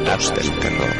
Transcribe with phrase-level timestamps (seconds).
[0.00, 0.96] Del terror.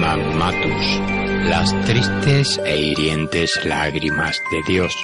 [0.00, 1.00] Mammatus,
[1.48, 4.94] las tristes e hirientes lágrimas de Dios.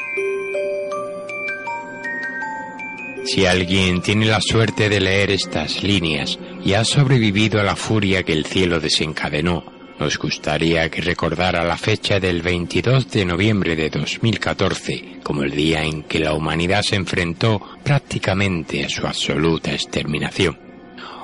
[3.24, 8.22] Si alguien tiene la suerte de leer estas líneas y ha sobrevivido a la furia
[8.22, 13.88] que el cielo desencadenó, nos gustaría que recordara la fecha del 22 de noviembre de
[13.88, 20.58] 2014 como el día en que la humanidad se enfrentó prácticamente a su absoluta exterminación.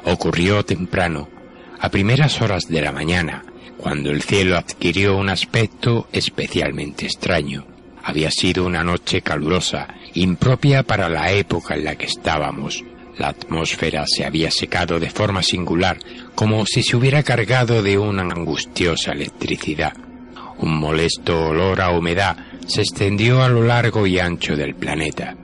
[0.05, 1.29] Ocurrió temprano,
[1.79, 3.45] a primeras horas de la mañana,
[3.77, 7.67] cuando el cielo adquirió un aspecto especialmente extraño.
[8.03, 12.85] Había sido una noche calurosa, impropia para la época en la que estábamos,
[13.19, 15.99] la atmósfera se había secado de forma singular,
[16.35, 19.93] como si se hubiera cargado de una angustiosa electricidad.
[20.59, 25.37] Un molesto olor a humedad se extendió a lo largo y ancho del planeta.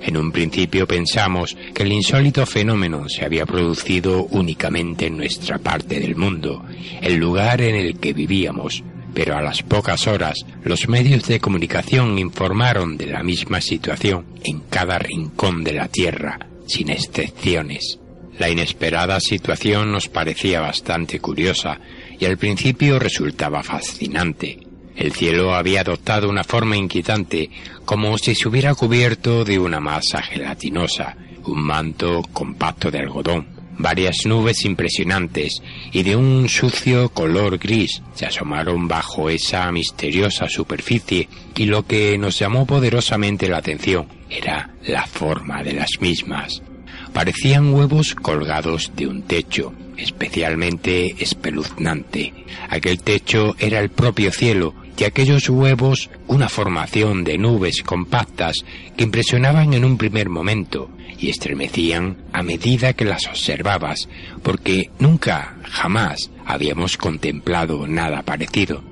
[0.00, 6.00] En un principio pensamos que el insólito fenómeno se había producido únicamente en nuestra parte
[6.00, 6.64] del mundo,
[7.00, 8.82] el lugar en el que vivíamos,
[9.14, 14.60] pero a las pocas horas los medios de comunicación informaron de la misma situación en
[14.60, 17.98] cada rincón de la Tierra, sin excepciones.
[18.38, 21.78] La inesperada situación nos parecía bastante curiosa
[22.18, 24.58] y al principio resultaba fascinante.
[24.96, 27.50] El cielo había adoptado una forma inquietante,
[27.84, 34.26] como si se hubiera cubierto de una masa gelatinosa, un manto compacto de algodón, varias
[34.26, 41.64] nubes impresionantes y de un sucio color gris se asomaron bajo esa misteriosa superficie y
[41.66, 46.62] lo que nos llamó poderosamente la atención era la forma de las mismas.
[47.12, 52.32] Parecían huevos colgados de un techo, especialmente espeluznante.
[52.70, 58.54] Aquel techo era el propio cielo y aquellos huevos una formación de nubes compactas
[58.96, 64.08] que impresionaban en un primer momento y estremecían a medida que las observabas,
[64.44, 68.91] porque nunca, jamás habíamos contemplado nada parecido.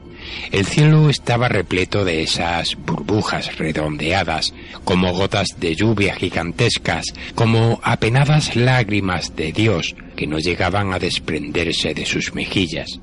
[0.53, 4.55] El cielo estaba repleto de esas burbujas redondeadas,
[4.85, 11.95] como gotas de lluvia gigantescas, como apenadas lágrimas de Dios que no llegaban a desprenderse
[11.95, 13.01] de sus mejillas.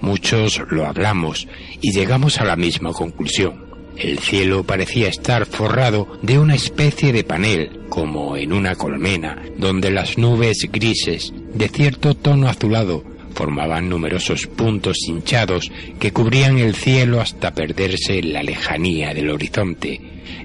[0.00, 1.48] Muchos lo hablamos
[1.80, 3.70] y llegamos a la misma conclusión.
[3.96, 9.90] El cielo parecía estar forrado de una especie de panel, como en una colmena, donde
[9.90, 13.04] las nubes grises, de cierto tono azulado,
[13.34, 20.00] formaban numerosos puntos hinchados que cubrían el cielo hasta perderse en la lejanía del horizonte.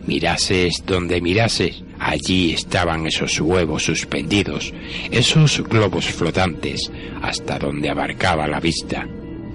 [0.07, 4.73] Mirases donde mirases, allí estaban esos huevos suspendidos,
[5.11, 6.91] esos globos flotantes,
[7.21, 9.07] hasta donde abarcaba la vista.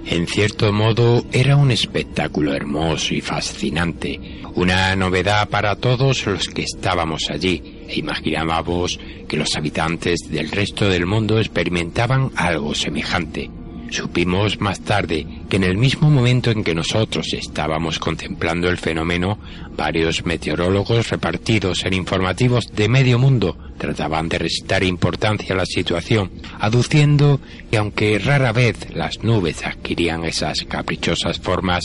[0.05, 4.19] En cierto modo era un espectáculo hermoso y fascinante,
[4.55, 11.05] una novedad para todos los que estábamos allí, imaginábamos que los habitantes del resto del
[11.05, 13.49] mundo experimentaban algo semejante.
[13.91, 19.37] Supimos más tarde que en el mismo momento en que nosotros estábamos contemplando el fenómeno,
[19.75, 26.31] varios meteorólogos repartidos en informativos de medio mundo trataban de restar importancia a la situación,
[26.57, 31.83] aduciendo que aunque rara vez las nubes adquirían esas caprichosas formas,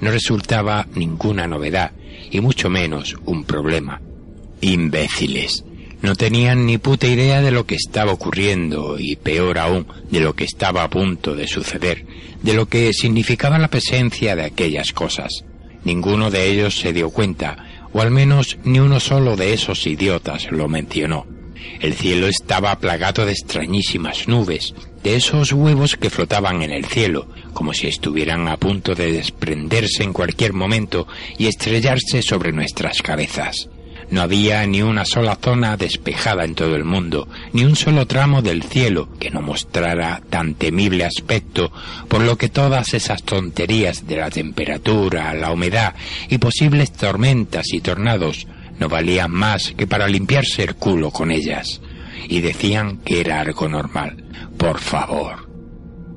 [0.00, 1.92] no resultaba ninguna novedad,
[2.32, 4.00] y mucho menos un problema.
[4.60, 5.64] Imbéciles.
[6.02, 10.34] No tenían ni puta idea de lo que estaba ocurriendo y peor aún de lo
[10.34, 12.04] que estaba a punto de suceder,
[12.42, 15.44] de lo que significaba la presencia de aquellas cosas.
[15.82, 20.50] Ninguno de ellos se dio cuenta, o al menos ni uno solo de esos idiotas
[20.50, 21.26] lo mencionó.
[21.80, 27.28] El cielo estaba plagado de extrañísimas nubes, de esos huevos que flotaban en el cielo,
[27.52, 31.06] como si estuvieran a punto de desprenderse en cualquier momento
[31.38, 33.68] y estrellarse sobre nuestras cabezas.
[34.14, 38.42] No había ni una sola zona despejada en todo el mundo, ni un solo tramo
[38.42, 41.72] del cielo que no mostrara tan temible aspecto,
[42.06, 45.96] por lo que todas esas tonterías de la temperatura, la humedad
[46.28, 48.46] y posibles tormentas y tornados
[48.78, 51.80] no valían más que para limpiarse el culo con ellas,
[52.28, 54.22] y decían que era algo normal.
[54.56, 55.43] Por favor.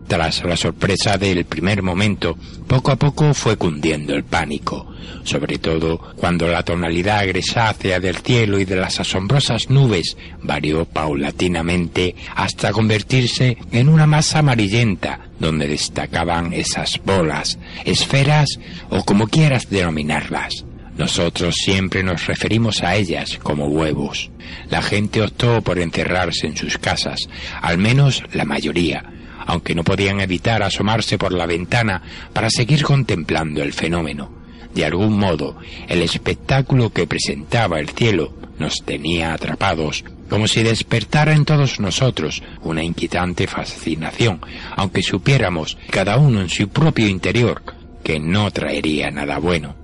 [0.08, 4.88] Tras la sorpresa del primer momento, poco a poco fue cundiendo el pánico,
[5.24, 12.16] sobre todo cuando la tonalidad grisácea del cielo y de las asombrosas nubes varió paulatinamente
[12.36, 18.60] hasta convertirse en una masa amarillenta donde destacaban esas bolas, esferas
[18.90, 20.64] o como quieras denominarlas.
[20.98, 24.32] Nosotros siempre nos referimos a ellas como huevos.
[24.70, 27.28] La gente optó por encerrarse en sus casas,
[27.62, 29.04] al menos la mayoría,
[29.48, 32.04] aunque no podían evitar asomarse por la ventana
[32.34, 34.30] para seguir contemplando el fenómeno.
[34.76, 35.58] De algún modo,
[35.88, 42.44] el espectáculo que presentaba el cielo nos tenía atrapados, como si despertara en todos nosotros
[42.62, 44.42] una inquietante fascinación,
[44.76, 47.64] aunque supiéramos, cada uno en su propio interior,
[48.04, 49.76] que no traería nada bueno.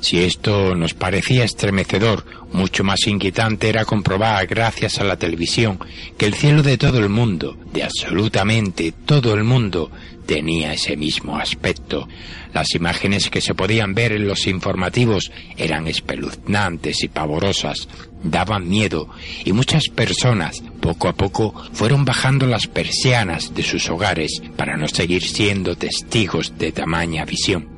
[0.00, 2.24] Si esto nos parecía estremecedor,
[2.54, 5.78] mucho más inquietante era comprobar, gracias a la televisión,
[6.16, 9.90] que el cielo de todo el mundo, de absolutamente todo el mundo,
[10.24, 12.08] tenía ese mismo aspecto.
[12.52, 17.88] Las imágenes que se podían ver en los informativos eran espeluznantes y pavorosas,
[18.22, 19.08] daban miedo,
[19.44, 24.88] y muchas personas, poco a poco, fueron bajando las persianas de sus hogares para no
[24.88, 27.74] seguir siendo testigos de tamaña visión.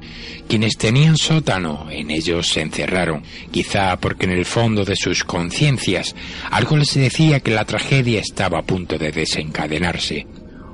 [0.48, 6.14] Quienes tenían sótano en ellos se encerraron, quizá porque en el fondo de sus conciencias
[6.50, 10.26] algo les decía que la tragedia estaba a punto de desencadenarse.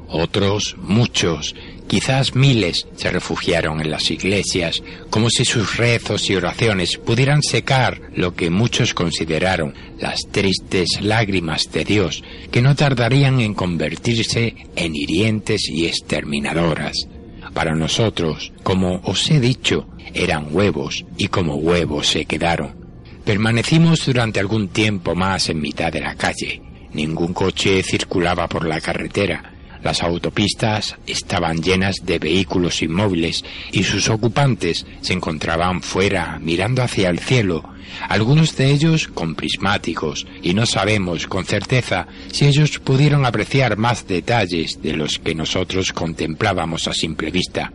[0.09, 1.55] Otros, muchos,
[1.89, 8.01] quizás miles, se refugiaron en las iglesias, como si sus rezos y oraciones pudieran secar
[8.15, 14.95] lo que muchos consideraron las tristes lágrimas de Dios, que no tardarían en convertirse en
[14.95, 17.07] hirientes y exterminadoras.
[17.55, 22.82] Para nosotros, como os he dicho, eran huevos y como huevos se quedaron.
[23.25, 26.61] Permanecimos durante algún tiempo más en mitad de la calle.
[26.93, 29.53] Ningún coche circulaba por la carretera.
[29.81, 37.11] Las autopistas estaban llenas de vehículos inmóviles y sus ocupantes se encontraban fuera mirando hacia
[37.11, 37.63] el cielo,
[38.09, 44.07] algunos de ellos con prismáticos, y no sabemos con certeza si ellos pudieron apreciar más
[44.07, 47.73] detalles de los que nosotros contemplábamos a simple vista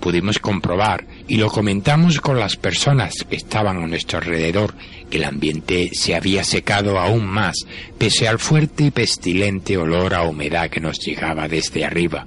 [0.00, 4.74] pudimos comprobar y lo comentamos con las personas que estaban a nuestro alrededor,
[5.10, 7.56] que el ambiente se había secado aún más,
[7.98, 12.26] pese al fuerte y pestilente olor a humedad que nos llegaba desde arriba.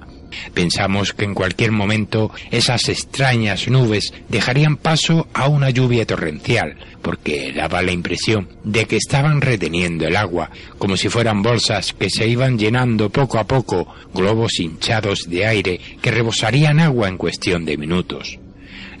[0.52, 7.52] Pensamos que en cualquier momento esas extrañas nubes dejarían paso a una lluvia torrencial, porque
[7.52, 12.28] daba la impresión de que estaban reteniendo el agua, como si fueran bolsas que se
[12.28, 17.76] iban llenando poco a poco, globos hinchados de aire que rebosarían agua en cuestión de
[17.78, 18.38] minutos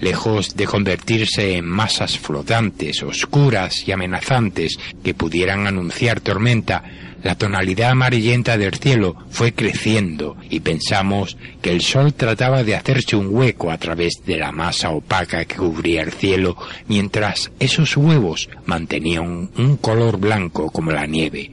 [0.00, 6.84] lejos de convertirse en masas flotantes, oscuras y amenazantes que pudieran anunciar tormenta,
[7.22, 13.16] la tonalidad amarillenta del cielo fue creciendo y pensamos que el sol trataba de hacerse
[13.16, 16.56] un hueco a través de la masa opaca que cubría el cielo,
[16.86, 21.50] mientras esos huevos mantenían un color blanco como la nieve.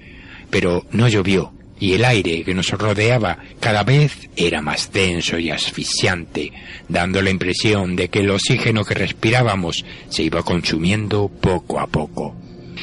[0.52, 5.50] Pero no llovió, y el aire que nos rodeaba cada vez era más denso y
[5.50, 6.52] asfixiante,
[6.88, 12.36] dando la impresión de que el oxígeno que respirábamos se iba consumiendo poco a poco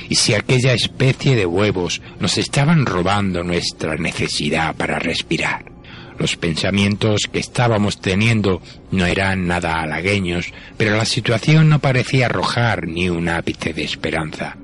[0.09, 5.65] y si aquella especie de huevos nos estaban robando nuestra necesidad para respirar.
[6.19, 12.87] Los pensamientos que estábamos teniendo no eran nada halagueños, pero la situación no parecía arrojar
[12.87, 14.57] ni un ápice de esperanza.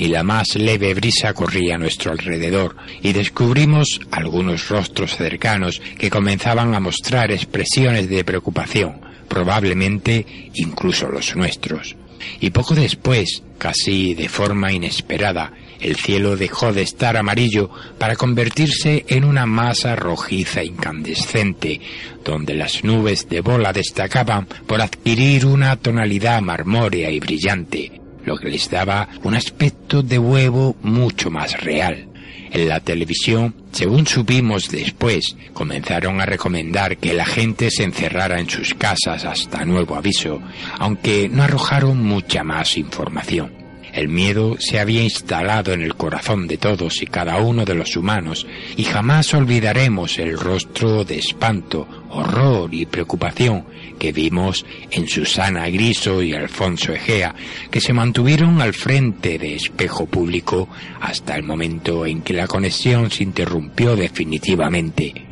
[0.00, 6.08] Y la más leve brisa corría a nuestro alrededor y descubrimos algunos rostros cercanos que
[6.08, 8.98] comenzaban a mostrar expresiones de preocupación,
[9.28, 10.24] probablemente
[10.54, 11.96] incluso los nuestros.
[12.40, 19.04] Y poco después, casi de forma inesperada, el cielo dejó de estar amarillo para convertirse
[19.06, 21.78] en una masa rojiza incandescente,
[22.24, 28.48] donde las nubes de bola destacaban por adquirir una tonalidad marmórea y brillante, lo que
[28.48, 32.06] les daba un aspecto de huevo mucho más real.
[32.52, 38.50] En la televisión, según supimos después, comenzaron a recomendar que la gente se encerrara en
[38.50, 40.40] sus casas hasta nuevo aviso,
[40.78, 43.59] aunque no arrojaron mucha más información.
[43.92, 47.96] El miedo se había instalado en el corazón de todos y cada uno de los
[47.96, 53.64] humanos, y jamás olvidaremos el rostro de espanto, horror y preocupación
[53.98, 57.34] que vimos en Susana Griso y Alfonso Egea,
[57.70, 60.68] que se mantuvieron al frente de espejo público
[61.00, 65.26] hasta el momento en que la conexión se interrumpió definitivamente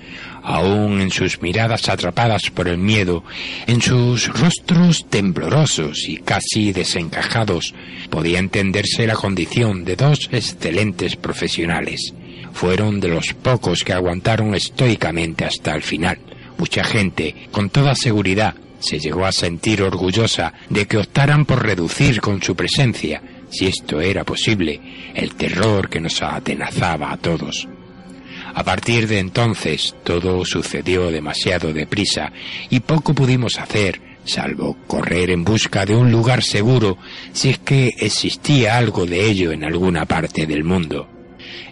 [0.48, 3.22] aún en sus miradas atrapadas por el miedo,
[3.66, 7.74] en sus rostros temblorosos y casi desencajados,
[8.08, 12.14] podía entenderse la condición de dos excelentes profesionales.
[12.54, 16.18] Fueron de los pocos que aguantaron estoicamente hasta el final.
[16.56, 22.22] Mucha gente, con toda seguridad, se llegó a sentir orgullosa de que optaran por reducir
[22.22, 24.80] con su presencia, si esto era posible,
[25.14, 27.68] el terror que nos atenazaba a todos.
[28.58, 32.32] A partir de entonces todo sucedió demasiado deprisa
[32.68, 36.98] y poco pudimos hacer, salvo correr en busca de un lugar seguro
[37.32, 41.08] si es que existía algo de ello en alguna parte del mundo.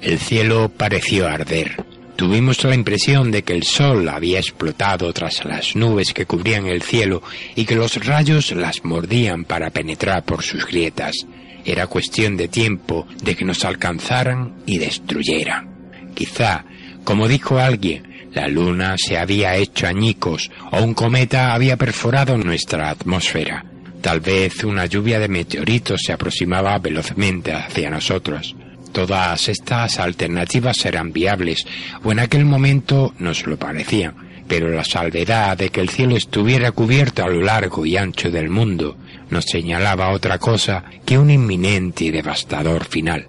[0.00, 1.74] El cielo pareció arder,
[2.14, 6.82] Tuvimos la impresión de que el sol había explotado tras las nubes que cubrían el
[6.82, 7.20] cielo
[7.56, 11.16] y que los rayos las mordían para penetrar por sus grietas.
[11.64, 15.74] Era cuestión de tiempo de que nos alcanzaran y destruyeran.
[16.14, 16.64] Quizá,
[17.06, 22.90] como dijo alguien, la luna se había hecho añicos o un cometa había perforado nuestra
[22.90, 23.64] atmósfera.
[24.02, 28.56] Tal vez una lluvia de meteoritos se aproximaba velozmente hacia nosotros.
[28.90, 31.64] Todas estas alternativas eran viables,
[32.02, 34.16] o en aquel momento nos lo parecían,
[34.48, 38.50] pero la salvedad de que el cielo estuviera cubierto a lo largo y ancho del
[38.50, 38.98] mundo
[39.30, 43.28] nos señalaba otra cosa que un inminente y devastador final.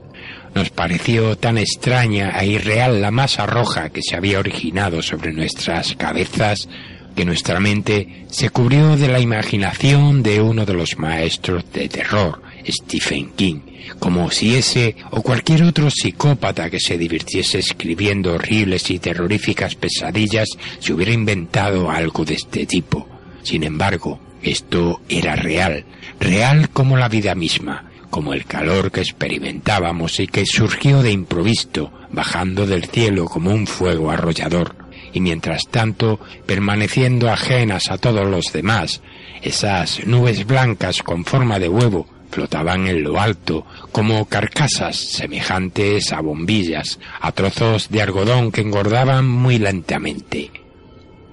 [0.58, 5.94] Nos pareció tan extraña e irreal la masa roja que se había originado sobre nuestras
[5.96, 6.68] cabezas
[7.16, 12.42] que nuestra mente se cubrió de la imaginación de uno de los maestros de terror,
[12.68, 13.60] Stephen King,
[14.00, 20.48] como si ese o cualquier otro psicópata que se divirtiese escribiendo horribles y terroríficas pesadillas
[20.80, 23.08] se hubiera inventado algo de este tipo.
[23.44, 25.86] Sin embargo, esto era real,
[26.20, 31.92] real como la vida misma, como el calor que experimentábamos y que surgió de improviso,
[32.12, 34.76] bajando del cielo como un fuego arrollador,
[35.14, 39.02] y mientras tanto permaneciendo ajenas a todos los demás,
[39.42, 46.22] esas nubes blancas con forma de huevo flotaban en lo alto como carcasas semejantes a
[46.22, 50.52] bombillas, a trozos de algodón que engordaban muy lentamente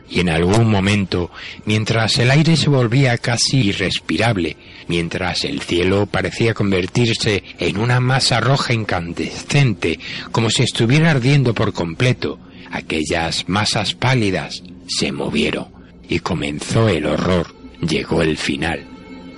[0.09, 1.31] y en algún momento,
[1.65, 4.57] mientras el aire se volvía casi irrespirable,
[4.89, 9.99] mientras el cielo parecía convertirse en una masa roja incandescente,
[10.31, 12.39] como si estuviera ardiendo por completo,
[12.71, 15.67] aquellas masas pálidas se movieron
[16.09, 18.94] y comenzó el horror, llegó el final.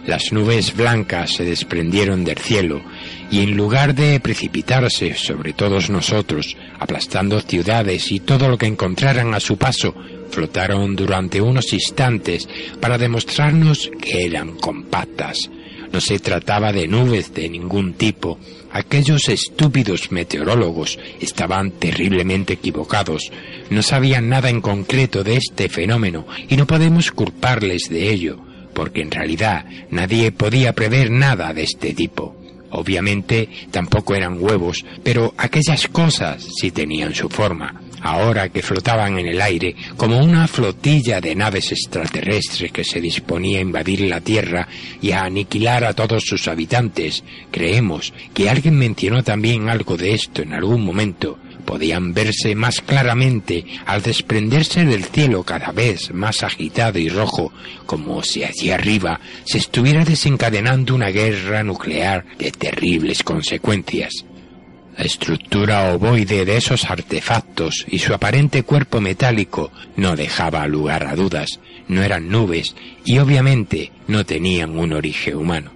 [0.06, 2.80] Las nubes blancas se desprendieron del cielo
[3.28, 9.34] y en lugar de precipitarse sobre todos nosotros, aplastando ciudades y todo lo que encontraran
[9.34, 9.94] a su paso,
[10.30, 12.48] flotaron durante unos instantes
[12.80, 15.50] para demostrarnos que eran compactas.
[15.92, 18.38] No se trataba de nubes de ningún tipo.
[18.70, 23.32] Aquellos estúpidos meteorólogos estaban terriblemente equivocados.
[23.70, 28.45] No sabían nada en concreto de este fenómeno y no podemos culparles de ello,
[28.76, 32.36] porque en realidad nadie podía prever nada de este tipo.
[32.70, 39.26] Obviamente tampoco eran huevos, pero aquellas cosas sí tenían su forma ahora que flotaban en
[39.26, 44.68] el aire como una flotilla de naves extraterrestres que se disponía a invadir la Tierra
[45.00, 47.24] y a aniquilar a todos sus habitantes.
[47.50, 51.38] Creemos que alguien mencionó también algo de esto en algún momento.
[51.66, 57.52] Podían verse más claramente al desprenderse del cielo cada vez más agitado y rojo,
[57.86, 64.24] como si allí arriba se estuviera desencadenando una guerra nuclear de terribles consecuencias.
[64.96, 71.16] La estructura ovoide de esos artefactos y su aparente cuerpo metálico no dejaba lugar a
[71.16, 75.75] dudas, no eran nubes y obviamente no tenían un origen humano.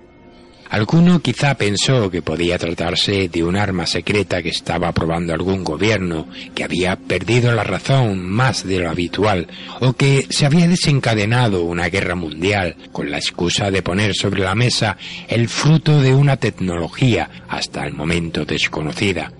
[0.71, 6.29] Alguno quizá pensó que podía tratarse de un arma secreta que estaba probando algún gobierno,
[6.55, 9.49] que había perdido la razón más de lo habitual,
[9.81, 14.55] o que se había desencadenado una guerra mundial con la excusa de poner sobre la
[14.55, 14.97] mesa
[15.27, 19.33] el fruto de una tecnología hasta el momento desconocida.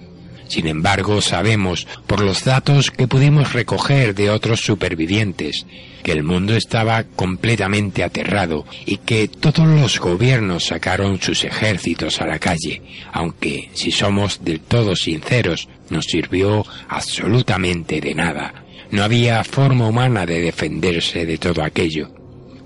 [0.51, 5.65] Sin embargo, sabemos, por los datos que pudimos recoger de otros supervivientes,
[6.03, 12.27] que el mundo estaba completamente aterrado y que todos los gobiernos sacaron sus ejércitos a
[12.27, 18.65] la calle, aunque, si somos del todo sinceros, no sirvió absolutamente de nada.
[18.91, 22.20] No había forma humana de defenderse de todo aquello.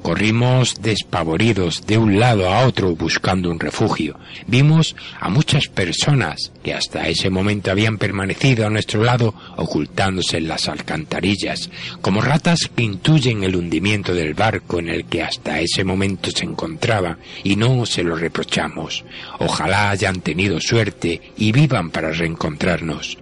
[0.05, 4.19] Corrimos despavoridos de un lado a otro buscando un refugio.
[4.47, 10.49] Vimos a muchas personas que hasta ese momento habían permanecido a nuestro lado ocultándose en
[10.49, 11.71] las alcantarillas,
[12.03, 16.45] como ratas que intuyen el hundimiento del barco en el que hasta ese momento se
[16.45, 19.07] encontraba y no se lo reprochamos.
[19.39, 23.17] Ojalá hayan tenido suerte y vivan para reencontrarnos.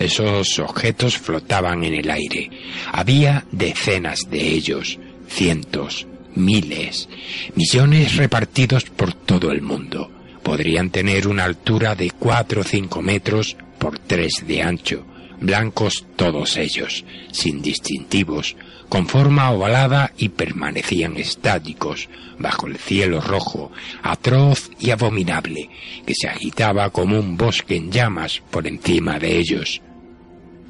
[0.00, 2.50] Esos objetos flotaban en el aire.
[2.90, 4.98] Había decenas de ellos,
[5.28, 7.08] cientos, miles,
[7.54, 10.10] millones repartidos por todo el mundo.
[10.42, 15.04] Podrían tener una altura de cuatro o cinco metros por tres de ancho,
[15.40, 18.56] blancos todos ellos, sin distintivos,
[18.88, 23.72] con forma ovalada y permanecían estáticos bajo el cielo rojo,
[24.02, 25.70] atroz y abominable,
[26.06, 29.80] que se agitaba como un bosque en llamas por encima de ellos.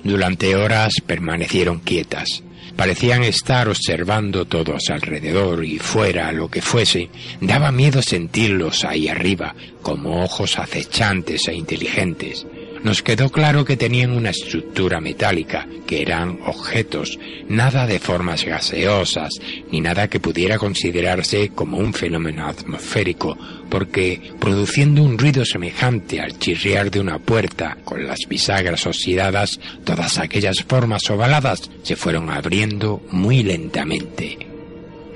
[0.03, 2.43] Durante horas permanecieron quietas,
[2.77, 7.09] Parecían estar observando todos alrededor y fuera lo que fuese.
[7.41, 12.45] Daba miedo sentirlos ahí arriba, como ojos acechantes e inteligentes.
[12.85, 19.31] Nos quedó claro que tenían una estructura metálica, que eran objetos, nada de formas gaseosas,
[19.73, 23.37] ni nada que pudiera considerarse como un fenómeno atmosférico,
[23.71, 30.19] porque produciendo un ruido semejante al chirriar de una puerta con las bisagras oxidadas, todas
[30.19, 34.39] aquellas formas ovaladas se fueron abriendo muy lentamente.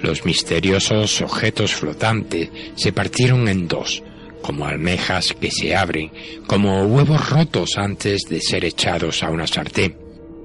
[0.01, 4.03] Los misteriosos objetos flotantes se partieron en dos,
[4.43, 6.11] como almejas que se abren,
[6.47, 9.97] como huevos rotos antes de ser echados a una sartén,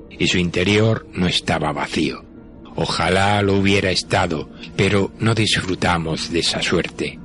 [0.09, 2.23] y su interior no estaba vacío.
[2.75, 7.19] Ojalá lo hubiera estado, pero no disfrutamos de esa suerte.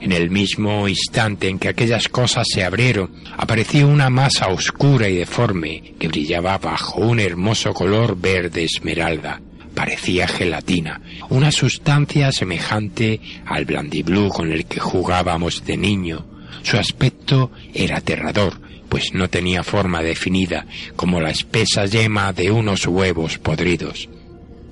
[0.00, 5.14] En el mismo instante en que aquellas cosas se abrieron, apareció una masa oscura y
[5.14, 9.40] deforme que brillaba bajo un hermoso color verde esmeralda
[9.74, 16.26] parecía gelatina, una sustancia semejante al blandiblú con el que jugábamos de niño.
[16.62, 22.86] Su aspecto era aterrador, pues no tenía forma definida, como la espesa yema de unos
[22.86, 24.08] huevos podridos.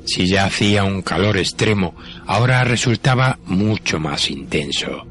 [0.04, 1.94] Si ya hacía un calor extremo,
[2.26, 5.06] ahora resultaba mucho más intenso.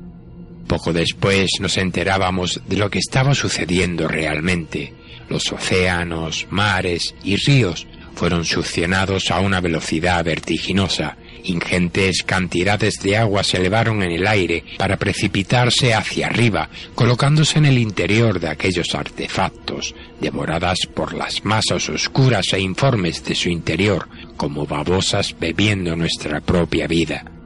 [0.68, 4.94] Poco después nos enterábamos de lo que estaba sucediendo realmente.
[5.28, 7.88] Los océanos, mares y ríos
[8.20, 11.16] fueron succionados a una velocidad vertiginosa.
[11.46, 17.66] Ingentes cantidades de agua se elevaron en el aire para precipitarse hacia arriba, colocándose en
[17.66, 24.10] el interior de aquellos artefactos, devoradas por las masas oscuras e informes de su interior,
[24.36, 27.39] como babosas bebiendo nuestra propia vida.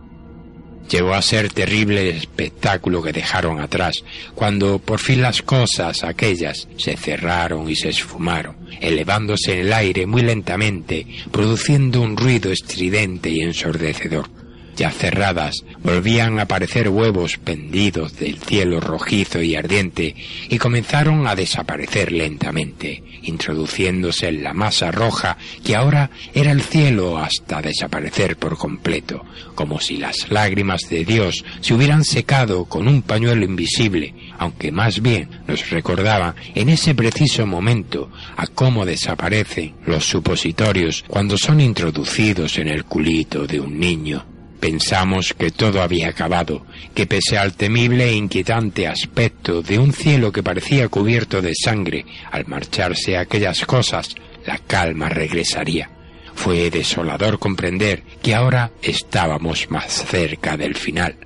[0.90, 4.04] Llegó a ser terrible el espectáculo que dejaron atrás,
[4.36, 10.06] cuando por fin las cosas aquellas se cerraron y se esfumaron, elevándose en el aire
[10.06, 14.30] muy lentamente, produciendo un ruido estridente y ensordecedor.
[14.76, 20.16] Ya cerradas, volvían a aparecer huevos pendidos del cielo rojizo y ardiente
[20.50, 27.18] y comenzaron a desaparecer lentamente, introduciéndose en la masa roja que ahora era el cielo
[27.18, 33.02] hasta desaparecer por completo, como si las lágrimas de Dios se hubieran secado con un
[33.02, 40.06] pañuelo invisible, aunque más bien nos recordaba en ese preciso momento a cómo desaparecen los
[40.06, 44.33] supositorios cuando son introducidos en el culito de un niño.
[44.64, 50.32] Pensamos que todo había acabado, que pese al temible e inquietante aspecto de un cielo
[50.32, 55.90] que parecía cubierto de sangre, al marcharse aquellas cosas, la calma regresaría.
[56.34, 61.18] Fue desolador comprender que ahora estábamos más cerca del final.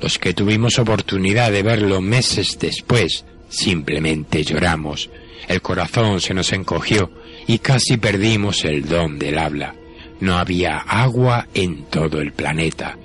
[0.00, 5.10] Los que tuvimos oportunidad de verlo meses después, simplemente lloramos.
[5.46, 7.12] El corazón se nos encogió
[7.46, 9.74] y casi perdimos el don del habla.
[10.20, 12.98] No había agua en todo el planeta,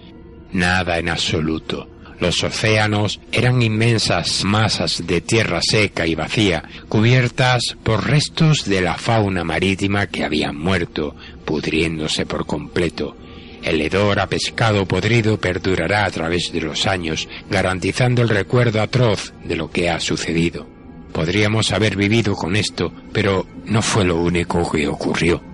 [0.51, 1.89] nada en absoluto.
[2.19, 8.95] Los océanos eran inmensas masas de tierra seca y vacía, cubiertas por restos de la
[8.95, 13.17] fauna marítima que habían muerto, pudriéndose por completo.
[13.61, 19.33] El hedor a pescado podrido perdurará a través de los años, garantizando el recuerdo atroz
[19.43, 20.67] de lo que ha sucedido.
[21.11, 25.52] Podríamos haber vivido con esto, pero no fue lo único que ocurrió.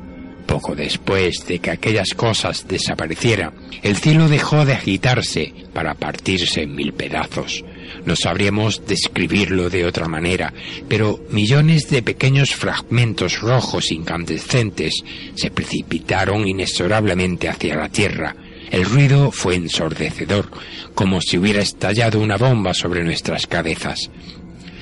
[0.50, 6.74] Poco después de que aquellas cosas desaparecieran, el cielo dejó de agitarse para partirse en
[6.74, 7.64] mil pedazos.
[8.04, 10.52] No sabríamos describirlo de otra manera,
[10.88, 15.04] pero millones de pequeños fragmentos rojos incandescentes
[15.36, 18.36] se precipitaron inexorablemente hacia la tierra.
[18.72, 20.50] El ruido fue ensordecedor,
[20.96, 24.10] como si hubiera estallado una bomba sobre nuestras cabezas.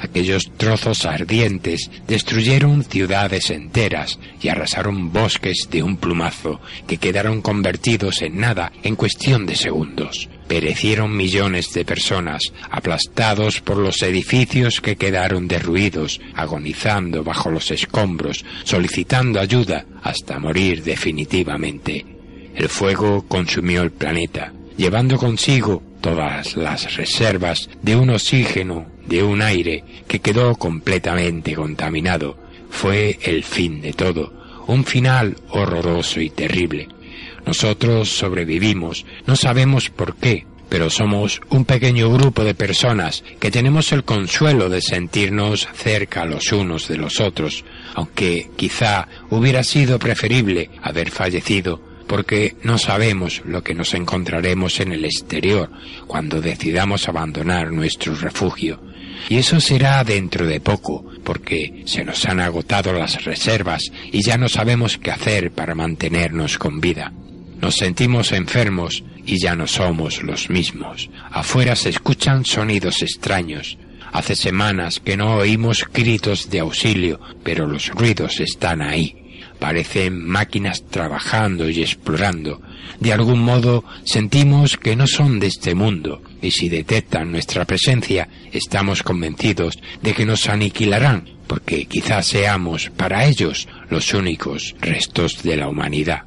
[0.01, 8.21] Aquellos trozos ardientes destruyeron ciudades enteras y arrasaron bosques de un plumazo que quedaron convertidos
[8.21, 10.29] en nada en cuestión de segundos.
[10.47, 18.45] Perecieron millones de personas, aplastados por los edificios que quedaron derruidos, agonizando bajo los escombros,
[18.63, 22.05] solicitando ayuda hasta morir definitivamente.
[22.55, 29.41] El fuego consumió el planeta, llevando consigo todas las reservas de un oxígeno, de un
[29.41, 32.37] aire que quedó completamente contaminado.
[32.69, 34.33] Fue el fin de todo,
[34.67, 36.87] un final horroroso y terrible.
[37.45, 43.91] Nosotros sobrevivimos, no sabemos por qué, pero somos un pequeño grupo de personas que tenemos
[43.93, 47.63] el consuelo de sentirnos cerca los unos de los otros,
[47.95, 54.93] aunque quizá hubiera sido preferible haber fallecido porque no sabemos lo que nos encontraremos en
[54.93, 55.69] el exterior
[56.07, 58.79] cuando decidamos abandonar nuestro refugio.
[59.29, 64.37] Y eso será dentro de poco, porque se nos han agotado las reservas y ya
[64.37, 67.11] no sabemos qué hacer para mantenernos con vida.
[67.61, 71.09] Nos sentimos enfermos y ya no somos los mismos.
[71.31, 73.77] Afuera se escuchan sonidos extraños.
[74.11, 79.26] Hace semanas que no oímos gritos de auxilio, pero los ruidos están ahí.
[79.59, 82.61] Parecen máquinas trabajando y explorando.
[82.99, 88.29] De algún modo sentimos que no son de este mundo, y si detectan nuestra presencia,
[88.51, 95.57] estamos convencidos de que nos aniquilarán, porque quizás seamos para ellos los únicos restos de
[95.57, 96.26] la humanidad.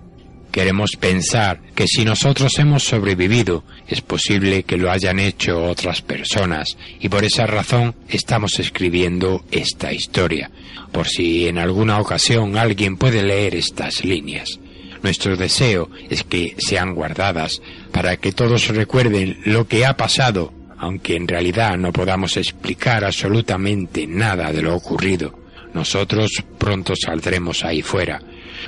[0.50, 6.76] Queremos pensar que si nosotros hemos sobrevivido, es posible que lo hayan hecho otras personas
[6.98, 10.50] y por esa razón estamos escribiendo esta historia,
[10.90, 14.58] por si en alguna ocasión alguien puede leer estas líneas.
[15.02, 21.14] Nuestro deseo es que sean guardadas para que todos recuerden lo que ha pasado, aunque
[21.14, 25.38] en realidad no podamos explicar absolutamente nada de lo ocurrido.
[25.72, 28.20] Nosotros pronto saldremos ahí fuera.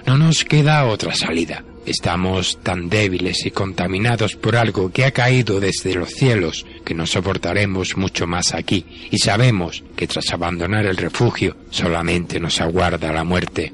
[0.07, 1.65] No nos queda otra salida.
[1.85, 7.07] Estamos tan débiles y contaminados por algo que ha caído desde los cielos que no
[7.07, 13.25] soportaremos mucho más aquí y sabemos que tras abandonar el refugio solamente nos aguarda la
[13.25, 13.73] muerte.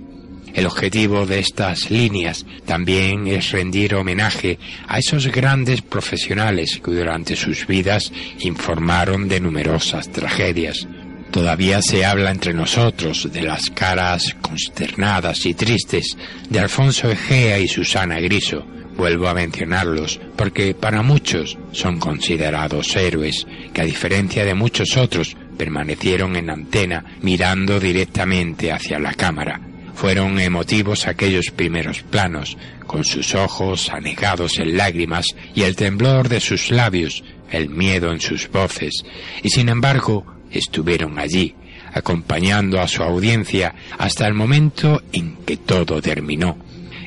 [0.54, 7.36] El objetivo de estas líneas también es rendir homenaje a esos grandes profesionales que durante
[7.36, 10.88] sus vidas informaron de numerosas tragedias.
[11.30, 16.16] Todavía se habla entre nosotros de las caras consternadas y tristes
[16.48, 18.66] de Alfonso Egea y Susana Griso.
[18.96, 25.36] Vuelvo a mencionarlos porque para muchos son considerados héroes que a diferencia de muchos otros
[25.56, 29.60] permanecieron en antena mirando directamente hacia la cámara.
[29.94, 36.40] Fueron emotivos aquellos primeros planos, con sus ojos anegados en lágrimas y el temblor de
[36.40, 39.04] sus labios, el miedo en sus voces,
[39.42, 41.54] y sin embargo estuvieron allí,
[41.92, 46.58] acompañando a su audiencia hasta el momento en que todo terminó.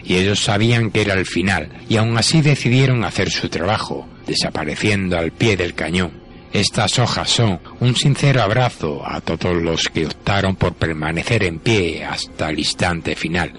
[0.03, 5.17] Y ellos sabían que era el final, y aún así decidieron hacer su trabajo, desapareciendo
[5.17, 6.19] al pie del cañón.
[6.53, 12.03] Estas hojas son un sincero abrazo a todos los que optaron por permanecer en pie
[12.03, 13.53] hasta el instante final.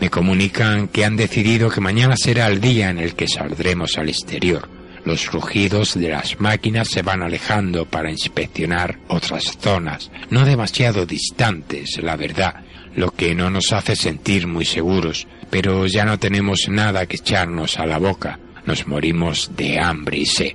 [0.00, 4.08] Me comunican que han decidido que mañana será el día en el que saldremos al
[4.08, 11.06] exterior los rugidos de las máquinas se van alejando para inspeccionar otras zonas, no demasiado
[11.06, 16.68] distantes, la verdad, lo que no nos hace sentir muy seguros, pero ya no tenemos
[16.68, 20.52] nada que echarnos a la boca, nos morimos de hambre y sed.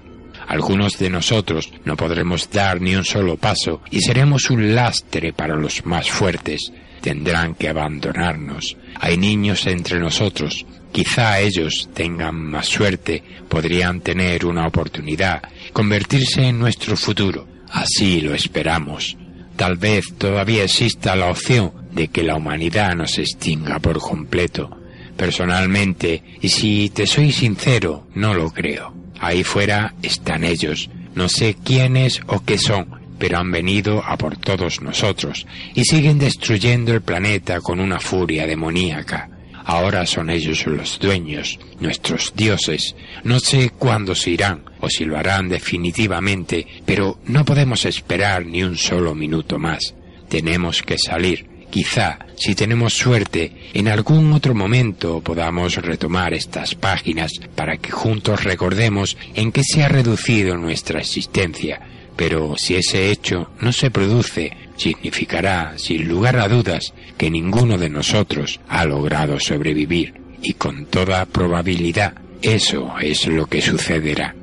[0.47, 5.55] Algunos de nosotros no podremos dar ni un solo paso y seremos un lastre para
[5.55, 6.71] los más fuertes.
[7.01, 8.77] Tendrán que abandonarnos.
[8.99, 15.41] Hay niños entre nosotros Quizá ellos tengan más suerte, podrían tener una oportunidad,
[15.73, 17.45] convertirse en nuestro futuro.
[17.69, 19.17] Así lo esperamos.
[19.57, 24.69] Tal vez todavía exista la opción de que la humanidad nos extinga por completo.
[25.17, 28.95] Personalmente, y si te soy sincero, no lo creo.
[29.19, 30.89] Ahí fuera están ellos.
[31.13, 36.19] No sé quiénes o qué son, pero han venido a por todos nosotros y siguen
[36.19, 39.34] destruyendo el planeta con una furia demoníaca.
[39.65, 42.95] Ahora son ellos los dueños, nuestros dioses.
[43.23, 48.61] No sé cuándo se irán o si lo harán definitivamente, pero no podemos esperar ni
[48.63, 49.95] un solo minuto más.
[50.29, 51.47] Tenemos que salir.
[51.71, 58.43] Quizá, si tenemos suerte, en algún otro momento podamos retomar estas páginas para que juntos
[58.43, 61.81] recordemos en qué se ha reducido nuestra existencia.
[62.15, 67.89] Pero si ese hecho no se produce, significará, sin lugar a dudas, que ninguno de
[67.89, 74.35] nosotros ha logrado sobrevivir y con toda probabilidad eso es lo que sucederá.